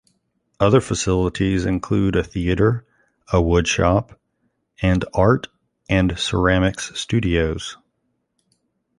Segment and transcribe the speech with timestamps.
[0.59, 2.87] Other facilities include a theater,
[3.31, 4.19] a wood shop,
[4.81, 5.47] and art
[5.89, 7.77] and ceramics studios.